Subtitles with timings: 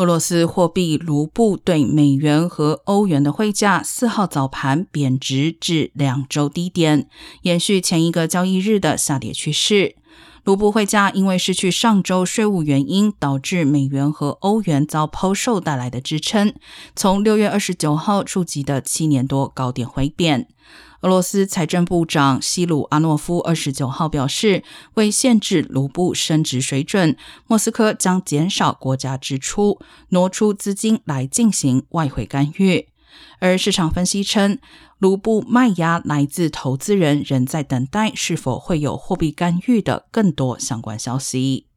[0.00, 7.06] 俄罗斯货币卢布对美元和欧元的汇价四号早盘贬值至两周低点，
[7.42, 9.96] 延续前一个交易日的下跌趋势。
[10.44, 16.54] 卢布汇价因为失去上周税务原因，导致美元和欧元遭抛售带来的支撑，
[16.96, 20.48] 从六月二十九号触及的七年多高点回贬。
[21.02, 24.62] 俄罗斯财政部长西鲁阿诺夫二十九号表示，
[24.94, 27.16] 为限制卢布升值水准，
[27.46, 29.78] 莫斯科将减少国家支出，
[30.10, 32.88] 挪出资金来进行外汇干预。
[33.38, 34.58] 而市场分析称，
[34.98, 41.69] 卢布卖压来自投资人仍在等待是否会有货币干预的更多相关消息。